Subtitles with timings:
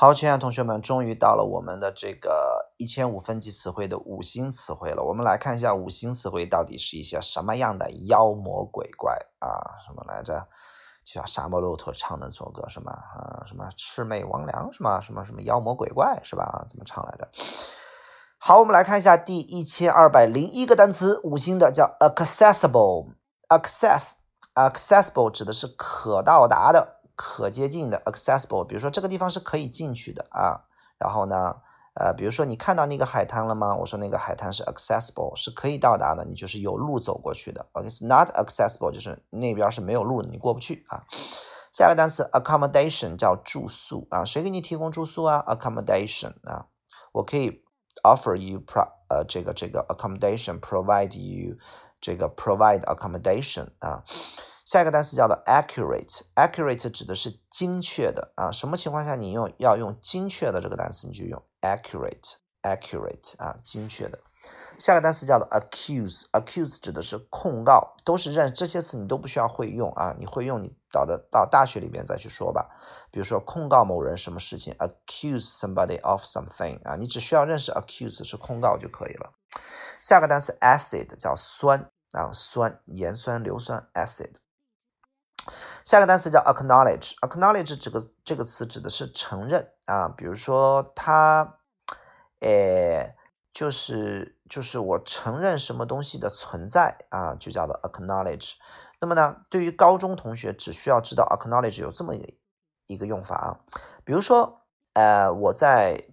[0.00, 5.02] 好，亲爱的同学们，终于到了我们的这个一千五分级词汇的五星词汇了。
[5.02, 9.50] 我们来看一下五星词汇到底是一些什么样的妖魔鬼怪啊？
[9.84, 10.38] 什么来着？
[11.04, 13.42] 就像沙漠骆驼唱的那首歌，什么啊？
[13.44, 14.72] 什么魑魅魍魉？
[14.72, 16.20] 什么什么什么妖魔鬼怪？
[16.22, 16.44] 是吧？
[16.44, 17.28] 啊，怎么唱来着？
[18.38, 23.14] 好，我们来看一下第一千二百零一个单词，五星的叫 accessible。
[23.48, 26.97] access，accessible 指的是可到达的。
[27.18, 30.62] 可接近的 accessible，比如说这个地方是可以进去的啊，
[30.98, 31.56] 然后呢，
[31.94, 33.74] 呃，比如说你看到那个海滩了吗？
[33.74, 37.66] 我说那个海滩是 accessible，是可以到达的，你就是有路走过去的。
[37.72, 41.02] OK，not accessible 就是那边是没有路的，你过不去啊。
[41.72, 46.66] 下一个单词 accommodation 叫住宿啊，谁给你提供住宿啊？accommodation 啊，
[47.10, 47.64] 我可以
[48.04, 51.56] offer you pro 呃这个这个 accommodation provide you
[52.00, 54.04] 这个 provide accommodation 啊。
[54.68, 58.52] 下一个单词叫做 accurate，accurate 指的是精确的啊。
[58.52, 64.18] 什么情况下你用要用精确的这个单词，你就用 accurate，accurate 啊，精确的。
[64.78, 72.68] 下个单词叫做 accuse，accuse 指的是控告，都是认这些词你都不需要会用啊，你会用你到的到大学里边再去说吧。
[73.10, 79.32] 比如说控告某人什么事情，accuse somebody of something 啊，你只需要认识 accuse 是控告就可以了。
[80.02, 84.34] 下个单词 acid 叫酸啊，酸盐酸硫酸 acid。
[85.88, 91.60] 下个单词叫 acknowledge，acknowledge 这个这个词指的是承认啊，比如说他，
[92.40, 93.16] 诶，
[93.54, 98.56] 就是就是我承认什么东西的存在啊，就叫做 acknowledge。
[99.00, 102.14] 那么呢，对于高中同学，只需要知道 acknowledge 有这么
[102.86, 103.60] 一个用法啊，
[104.04, 104.60] 比如说，
[104.92, 106.04] 呃，我在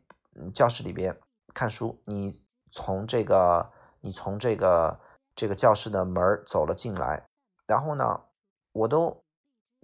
[0.54, 1.20] 教室里边
[1.54, 5.02] 看书，你从这个你从这个
[5.36, 7.28] 这个教室的门走了进来，
[7.68, 8.22] 然后呢，
[8.72, 9.25] 我都。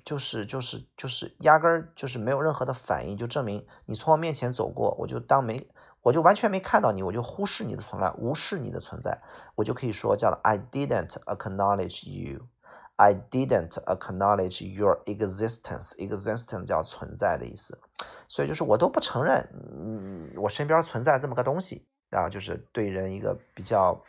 [0.04, 5.70] 就是就是就是压根儿就是没有任何的反应，就证明你从我面前走过，我就当没，
[6.02, 9.22] 我就完全没看到你，我就忽视你的存在，无视你的存在，
[9.56, 17.80] 我就可以说叫了 I didn't acknowledge you，I didn't acknowledge your existence，existence 叫存在的意思，
[18.28, 24.02] 所以就是我都不承认，嗯，我身边存在这么个东西啊，就是对人一个比较。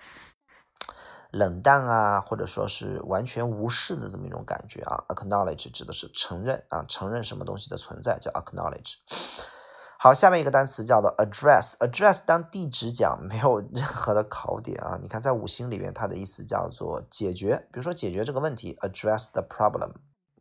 [1.33, 5.03] 冷淡啊，或者说是完全无视的这么一种感觉啊。
[5.09, 8.97] Acknowledge 指的是承认啊，承认什么东西的存在叫 acknowledge。
[9.99, 11.77] 好，下面一个单词叫做 address。
[11.79, 14.99] address 当地址讲没有任何的考点啊。
[15.01, 19.93] 你看在五星里面，它的意思叫做解决，比如说解决这个问题，address the problem，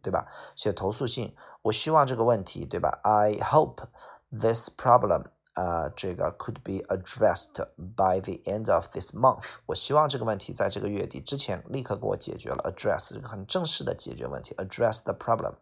[0.01, 0.25] 对吧？
[0.55, 3.83] 写投诉信，我希望这个问题，对吧？I hope
[4.31, 5.25] this problem。
[5.53, 7.55] 啊，这个 could be addressed
[7.95, 9.55] by the end of this month。
[9.65, 12.71] 我希望这个问题在这个月底之前立刻给我解决了。
[12.71, 15.55] address 这个很正式的解决问题，address the problem。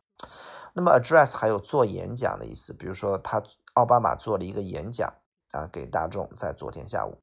[0.74, 3.42] 那么 address 还有做演讲的意思，比如说他
[3.74, 5.12] 奥巴马做了一个演讲
[5.52, 7.18] 啊，给大众在昨天下午。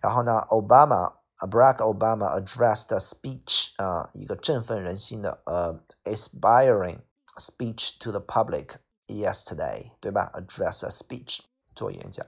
[0.00, 7.00] 然后呢，Obama Barack Obama addressed a speech 啊，一个振奋人心的呃 inspiring
[7.36, 11.40] speech to the public yesterday，对吧？address a speech。
[11.80, 12.26] 做演讲。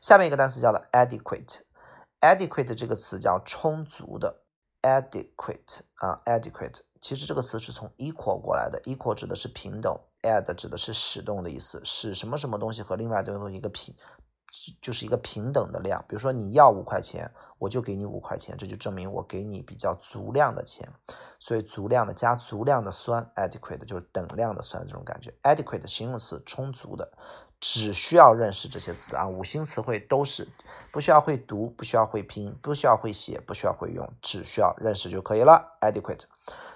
[0.00, 4.44] 下面一个单词叫做 adequate，adequate 这个词叫充足的
[4.82, 13.92] ，adequate 啊，adequate，其实这个词是从 equal 过来的，equal 指的是平等 add 指的是使动的意思，使什么什么东西和另外东西一个平，
[14.80, 16.04] 就是一个平等的量。
[16.08, 17.28] 比如说你要五块钱，
[17.58, 20.88] 我就给你五块钱，这就证明我给你比较足量的钱。
[21.38, 27.12] 所以足量的加足量的酸，adequate 就是等量的酸这种感觉，adequate 形容词充足的。
[27.58, 30.46] 只需要认识这些词啊，五星词汇都是
[30.92, 35.78] 不需要会读，不需要会拼，不需要会写，不需要会用，只需要认识就可以了。
[35.80, 36.24] Adequate。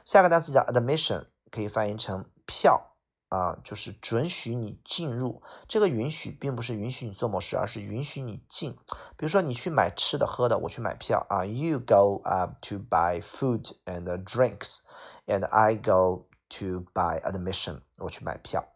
[0.05, 2.97] 下个单词叫 admission，可以翻译成票
[3.29, 5.43] 啊，就是准许你进入。
[5.69, 8.73] 这个允许并不是允许你做某事，而是允许你进。
[9.17, 11.45] 比如说你去买吃的喝的，我去买票啊。
[11.45, 16.27] You go up to buy food and drinks，and I go
[16.59, 18.67] to buy admission，我去买票。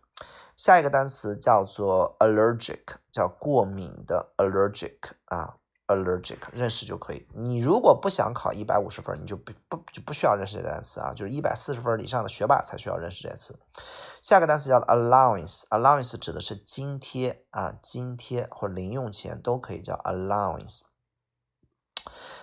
[0.57, 5.57] 下一个单词叫做 allergic，叫过敏的 allergic 啊
[5.89, 7.29] ，allergic，认识就可以。
[7.35, 13.61] 你如果不想考一百五十分，你就不不就不需要认识这个单词啊，就是一百四十分以上的学霸才需要认识这些词。
[14.23, 20.85] 下个单词叫做 allowance，allowance 指的是津贴啊，津贴或零用钱都可以叫 allowance。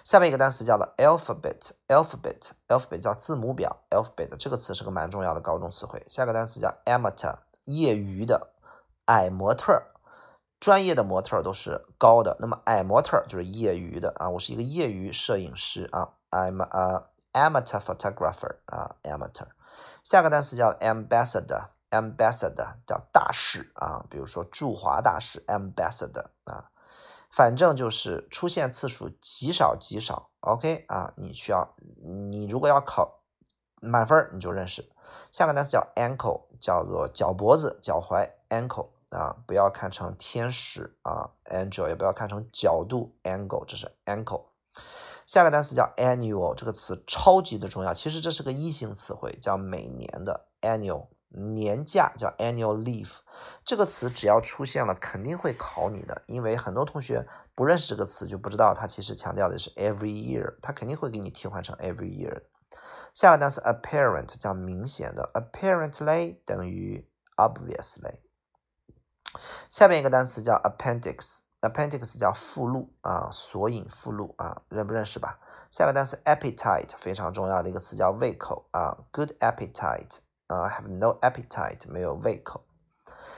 [0.04, 6.04] 下面一个单词叫做 alphabet，alphabet，alphabet 叫字母表，alphabet 这个词是个蛮重要的高中词汇。
[6.08, 8.50] 下个单词叫 amateur，业余的，
[9.06, 9.94] 矮模特儿，
[10.60, 14.30] 专业的模特儿都是高的，那么矮模特儿就是业余的啊。
[14.30, 19.48] 我是一个业余摄影师啊，I'm a amateur photographer 啊，amateur。
[20.04, 26.72] 下个单词叫 ambassador，ambassador 叫大使啊，比如说驻华大使 ambassador 啊。
[27.36, 31.12] 反正就是出现次数极少极少，OK 啊？
[31.18, 31.74] 你需要，
[32.30, 33.24] 你如果要考
[33.82, 34.88] 满分，你就认识。
[35.32, 44.44] 下个单词叫 ankle，叫做脚脖子、脚踝，ankle 啊，不要看成天使啊，angel，也不要看成角度，angle，这是 ankle。
[45.26, 51.08] 下个单词叫 annual，这个词超级的重要，其实这是个一型词汇，叫每年的 annual。
[51.34, 53.18] 年假叫 annual leave，
[53.66, 62.44] 这个词只要出现了，肯定会考你的，因为很多同学不认识这个词，就不知道它其实强调的是 every year，它肯定会给你替换成 every year。
[63.14, 68.22] 下个单词 apparent 叫明显的，apparently 等于 obviously。
[69.70, 75.40] 下面一个单词叫 appendix，appendix 叫附录啊，索引附录啊，认不认识吧？
[75.72, 80.20] 下个单词 appetite 非常重要的一个词叫胃口啊，good appetite。
[80.48, 82.66] 啊，have no appetite，没有胃口。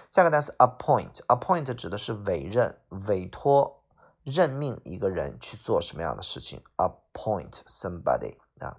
[0.10, 3.84] 下个单词 appoint，appoint 指的是委任、委托、
[4.24, 6.63] 任命一个人去做什么样的事情。
[6.78, 8.78] appoint somebody 啊。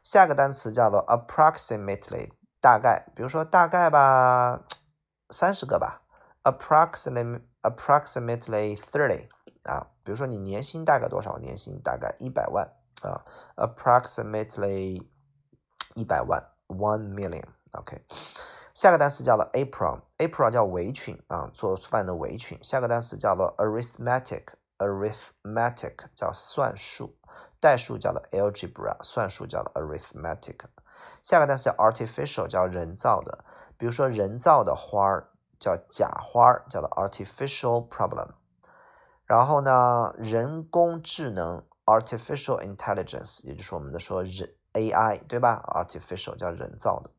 [0.02, 4.64] 下个单词叫做 approximately，大概，比如说大概吧，
[5.30, 6.02] 三十个吧
[6.42, 9.28] ，approximately approximately thirty
[9.62, 11.38] 啊，比如说你年薪大概多少？
[11.38, 12.66] 年薪大概一百万
[13.02, 13.22] 啊
[13.56, 15.06] ，approximately
[15.94, 16.42] 一百万。
[16.68, 18.04] One million，OK。
[18.74, 22.62] 下个单词叫做 apron，apron 叫围裙啊，做饭的围裙。
[22.62, 27.16] 下个单词叫做 arithmetic，arithmetic 叫算术，
[27.58, 30.58] 代数叫做 algebra，算术叫做 arithmetic。
[31.22, 33.44] 下个单词叫 artificial，叫人造的，
[33.76, 38.28] 比如说人造的花儿叫假花儿，叫做 artificial problem。
[39.24, 44.54] 然后呢，人工智能 artificial intelligence，也就是我们的说人。
[44.78, 47.10] AI 对吧？Artificial 叫人造的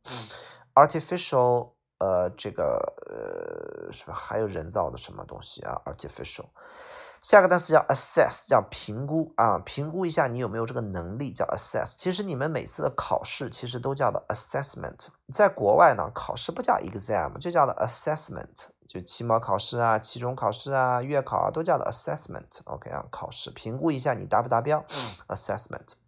[0.73, 4.13] ，Artificial 呃这个呃什么？
[4.13, 6.45] 还有人造的什么东西啊？Artificial，
[7.21, 11.95] 下个单词叫 Assess，叫评估啊，评估一下你有没有这个能力叫 Assess。
[11.97, 22.61] 其实你们每次的考试其实都叫做 Assessment，在国外呢考试不叫 Exam，就叫做 Assessment，就期末考试啊、期中考试啊、月考啊都叫做 Assessment。
[22.63, 24.85] OK 啊，考试评估一下你达不达标
[25.27, 25.98] ，Assessment。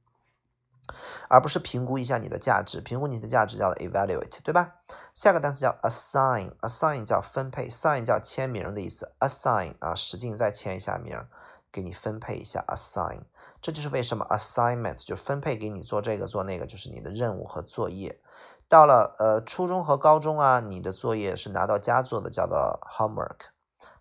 [1.30, 4.76] 而不是评估一下你的价值，评估你的价值叫做 evaluate，对吧？
[5.14, 11.26] 下个单词叫 assign，assign 叫分配，sign 叫签名的意思，assign 啊，使劲再签一下名，
[11.72, 13.24] 给你分配一下，assign，
[13.62, 18.22] 这就是为什么 assignment 就分配给你做这个做那个，就是你的任务和作业。
[18.70, 23.48] 到了呃初中和高中啊，你的作业是拿到家做的，叫做 homework，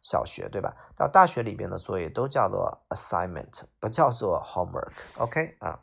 [0.01, 0.77] 小学对吧？
[0.97, 5.81] 到大学里边的作业都叫做 assignment，不叫做 homework，OK 啊？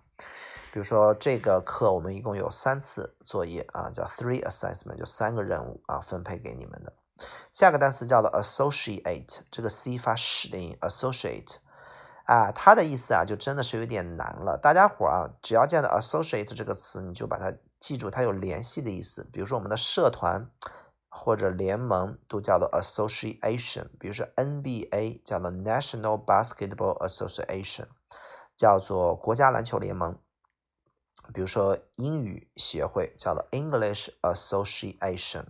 [0.78, 6.94] 比如说这个课我们一共有三次作业啊，叫 three assessment，就三个任务啊，分配给你们的。
[7.52, 11.56] 下个单词叫做 associate，这个 c 发 sh 的音，associate
[12.26, 14.56] 啊，它的意思啊就真的是有点难了。
[14.56, 19.28] 大家伙儿啊，只要见到 associate 这个词，你就把它记住，它有联系的意思。
[19.34, 20.52] 比如说我们的社团
[21.10, 27.88] 或者联盟都叫做 association，比如说 NBA 叫做 National Basketball Association，
[28.56, 30.20] 叫做国家篮球联盟。
[31.34, 35.46] 比如说英语协会叫做 English Association，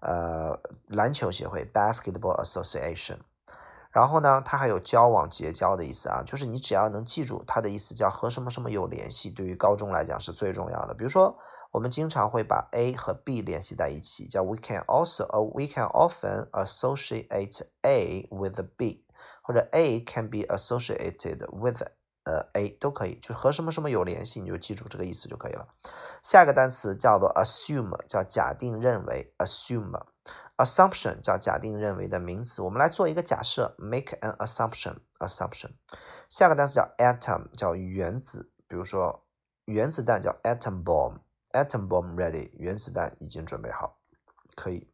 [0.00, 3.18] 呃，篮球协会 Basketball Association。
[3.90, 10.94] 然后呢，它还有交往、结交的意思啊，就是你只要能记住它的意思，叫和什么什么有联系，对于高中来讲是最重要的。
[10.94, 11.38] 比如说，
[11.72, 19.04] 我们经常会把 A 和 B 联系在一起，叫 We can also, or we can often associate A with B，
[19.42, 21.82] 或者 A can be associated with
[22.24, 25.68] 呃 A 都可以，就和什么什么有联系，你就记住这个意思就可以了。
[26.22, 30.02] 下一个单词叫做 assume，叫假定、认为，assume。
[30.58, 34.98] Assumption 叫假定认为的名词，我们来做一个假设，make an assumption。
[35.18, 35.70] assumption。
[36.28, 39.24] 下个单词叫 atom，叫原子，比如说
[39.64, 43.98] 原子弹叫 atom bomb，atom bomb ready，原子弹已经准备好，
[44.54, 44.88] 可以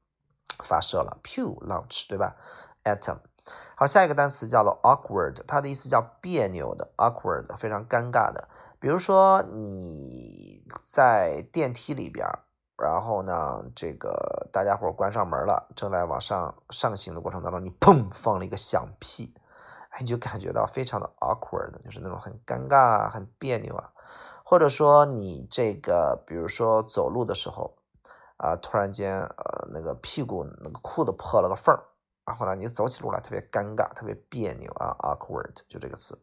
[0.63, 2.37] 发射了，pew launch，对吧
[2.85, 3.19] ？atom。
[3.81, 8.49] 好，下一个单词叫做 awkward，它的意思叫别扭的，awkward 非常尴尬的，
[8.81, 12.27] 比如说你在电梯里边。
[12.77, 19.33] 然后呢，这个大家伙关上门了，正在往上上行的过程当中，你砰放了一个响屁，
[19.91, 23.93] 哎你就感觉到非常的 awkward，就是那种很尴尬、很别扭啊。
[24.45, 27.77] 或者说你这个，比如说走路的时候
[28.39, 31.85] 啊，突然间呃那个屁股那个裤子破了个缝儿。
[32.29, 36.15] 然后呢，你走起路来特别尴尬，特别别扭啊，awkward 就这个词。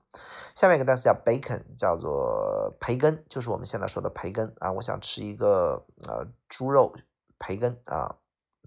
[0.54, 4.72] 下面一个单词叫 bacon，叫做培根，就是我们现在说的培根啊。
[4.72, 6.94] 我想吃一个呃猪肉
[7.40, 8.18] 培根啊，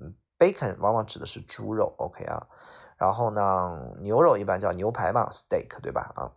[0.00, 2.48] 嗯，bacon 往往指的是猪肉，OK 啊。
[2.96, 6.10] 然后呢，牛肉一般叫牛排嘛，steak 对吧？
[6.16, 6.32] 啊，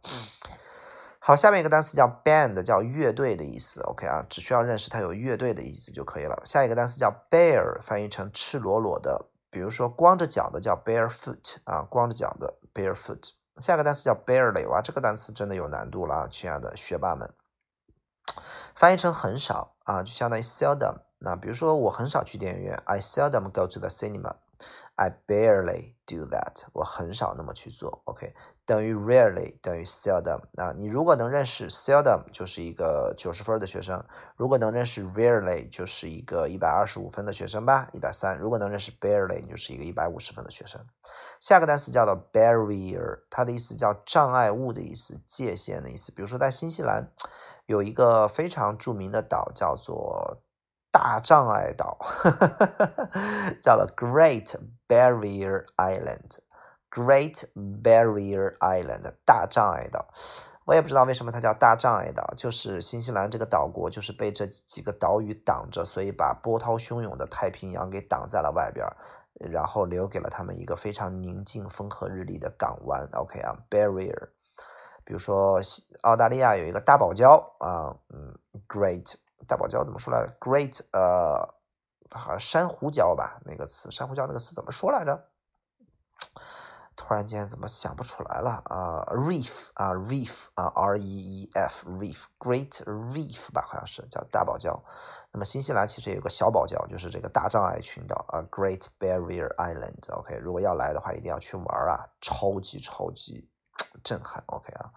[1.18, 6.40] 好，下面一个单词叫 band，叫乐队的意思，OK 啊，只需要认识它有乐队的意思就可以了。
[6.46, 9.31] 下一个单词叫 bare，翻译成赤裸裸的。
[9.52, 13.32] 比如说光着脚的叫 barefoot 啊，光着脚的 barefoot。
[13.58, 17.32] 下个单词叫 barely，哇，这个单词真的有难度了啊，亲爱的学霸们。
[18.74, 21.02] 翻译成很少啊，就相当于 seldom。
[21.20, 24.38] 那比如说我很少去电影院，I seldom go to the cinema。
[24.96, 28.02] I barely do that，我很少那么去做。
[28.06, 28.34] OK，
[28.66, 30.74] 等于 rarely 等于 seldom 啊。
[30.76, 34.04] 你如果能认识 seldom，就是一个九十分的学生；
[34.36, 38.38] 如果能认识 rarely，就是一个一百二十五分的学生吧，一百三。
[38.38, 40.80] 如果能认识 barely，你就是一个一百五十分的学生。
[41.40, 46.12] 下个单词叫做 barrier，它的意思叫障碍物的意思，界限的意思。
[46.12, 47.12] 比如说在新西兰
[47.66, 50.42] 有一个非常著名的岛叫做。
[50.94, 51.98] 大障碍岛，
[53.64, 54.54] 叫做 Great
[54.90, 56.40] Barrier Island
[56.92, 60.10] Great Barrier Island，大障碍岛。
[60.66, 68.86] 我也不知道为什么它叫大障碍岛，就是新西兰这个岛国就是被这几个岛屿挡着，所以把波涛汹涌的太平洋给挡在了外边，
[69.52, 73.10] 然后留给了他们一个非常宁静、风和日丽的港湾。
[73.14, 74.30] OK 啊，Barrier。
[75.04, 75.60] 比如说
[76.02, 79.16] 澳大利亚有一个大堡礁啊，嗯，Great。
[79.48, 81.56] 大堡礁怎么说来着？Great，呃，
[82.12, 85.26] 好像珊瑚礁吧，那个词，珊瑚礁那个词怎么说来着？
[86.96, 94.82] 突然间怎么想不出来了啊？Reef 啊，Reef 啊，R E E F，Reef，Great Reef 吧，好像是叫大堡礁。
[95.34, 100.14] 那么新西兰其实有个小堡礁，就是这个大障碍群岛啊，Great Barrier Island。
[100.14, 103.50] OK，如果要来的话，一定要去玩啊，超级超级
[104.04, 104.44] 震撼。
[104.48, 104.92] OK 啊。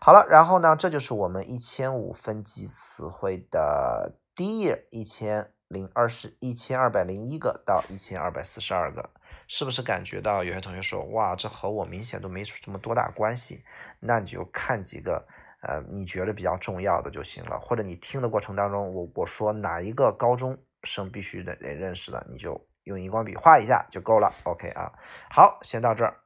[0.00, 9.10] 好了，然后呢，这就是我们一千五分级词汇的第一页，一千零二十一千二百零一个到一千二百四十二个，
[9.48, 13.64] 是不是感觉到有些同学说，哇，这和我明显都没这么多大关系？
[13.98, 15.26] 那你就看几个，
[15.62, 24.32] 呃，你觉得比较重要的就行了，或者你听的过程当中，我我说哪一个高中生必须得得认识的，你就用荧光笔画一下就够了。
[24.44, 24.92] OK 啊，
[25.30, 26.20] 好，先到这儿。